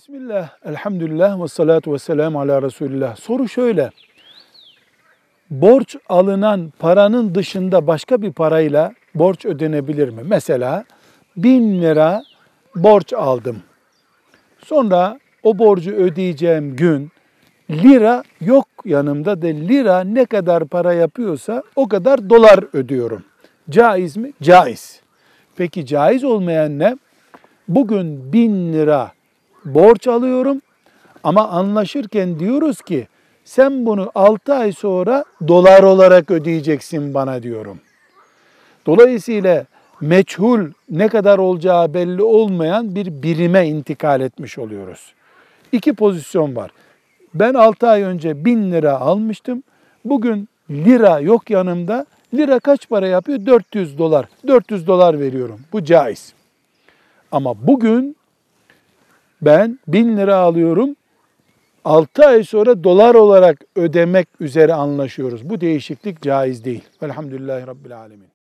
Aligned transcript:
Bismillah, 0.00 0.50
elhamdülillah 0.64 1.42
ve 1.42 1.48
salatu 1.48 1.92
ve 1.92 1.98
selamu 1.98 2.40
ala 2.40 2.62
Resulillah. 2.62 3.16
Soru 3.16 3.48
şöyle. 3.48 3.90
Borç 5.50 5.96
alınan 6.08 6.72
paranın 6.78 7.34
dışında 7.34 7.86
başka 7.86 8.22
bir 8.22 8.32
parayla 8.32 8.92
borç 9.14 9.44
ödenebilir 9.44 10.08
mi? 10.08 10.22
Mesela 10.24 10.84
bin 11.36 11.82
lira 11.82 12.22
borç 12.76 13.12
aldım. 13.12 13.62
Sonra 14.64 15.20
o 15.42 15.58
borcu 15.58 15.90
ödeyeceğim 15.90 16.76
gün 16.76 17.12
lira 17.70 18.24
yok 18.40 18.68
yanımda 18.84 19.42
de 19.42 19.54
lira 19.54 20.00
ne 20.00 20.24
kadar 20.24 20.64
para 20.64 20.92
yapıyorsa 20.92 21.62
o 21.76 21.88
kadar 21.88 22.30
dolar 22.30 22.64
ödüyorum. 22.72 23.24
Caiz 23.70 24.16
mi? 24.16 24.32
Caiz. 24.42 25.00
Peki 25.56 25.86
caiz 25.86 26.24
olmayan 26.24 26.78
ne? 26.78 26.98
Bugün 27.68 28.32
bin 28.32 28.72
lira 28.72 29.12
borç 29.64 30.06
alıyorum 30.06 30.62
ama 31.24 31.48
anlaşırken 31.48 32.38
diyoruz 32.38 32.82
ki 32.82 33.08
sen 33.44 33.86
bunu 33.86 34.10
6 34.14 34.54
ay 34.54 34.72
sonra 34.72 35.24
dolar 35.48 35.82
olarak 35.82 36.30
ödeyeceksin 36.30 37.14
bana 37.14 37.42
diyorum. 37.42 37.80
Dolayısıyla 38.86 39.66
meçhul 40.00 40.60
ne 40.90 41.08
kadar 41.08 41.38
olacağı 41.38 41.94
belli 41.94 42.22
olmayan 42.22 42.94
bir 42.94 43.22
birime 43.22 43.68
intikal 43.68 44.20
etmiş 44.20 44.58
oluyoruz. 44.58 45.14
İki 45.72 45.94
pozisyon 45.94 46.56
var. 46.56 46.70
Ben 47.34 47.54
6 47.54 47.88
ay 47.88 48.02
önce 48.02 48.44
1000 48.44 48.72
lira 48.72 49.00
almıştım. 49.00 49.62
Bugün 50.04 50.48
lira 50.70 51.20
yok 51.20 51.50
yanımda. 51.50 52.06
Lira 52.34 52.58
kaç 52.58 52.88
para 52.88 53.06
yapıyor? 53.06 53.46
400 53.46 53.98
dolar. 53.98 54.26
400 54.46 54.86
dolar 54.86 55.20
veriyorum. 55.20 55.60
Bu 55.72 55.84
caiz. 55.84 56.32
Ama 57.32 57.66
bugün 57.66 58.16
ben 59.42 59.78
1000 59.88 60.16
lira 60.16 60.36
alıyorum. 60.36 60.96
6 61.84 62.26
ay 62.26 62.44
sonra 62.44 62.84
dolar 62.84 63.14
olarak 63.14 63.64
ödemek 63.76 64.28
üzere 64.40 64.74
anlaşıyoruz. 64.74 65.50
Bu 65.50 65.60
değişiklik 65.60 66.22
caiz 66.22 66.64
değil. 66.64 66.84
Velhamdülillahi 67.02 67.66
Rabbil 67.66 67.98
Alemin. 67.98 68.39